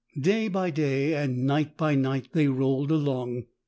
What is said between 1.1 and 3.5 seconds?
and night by night they rolled along.